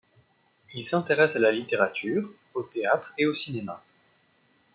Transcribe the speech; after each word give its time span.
Il 0.73 0.83
s'intéresse 0.83 1.35
à 1.35 1.39
la 1.39 1.51
littérature, 1.51 2.27
au 2.55 2.63
théâtre 2.63 3.13
et 3.19 3.27
au 3.27 3.35
cinéma. 3.35 3.83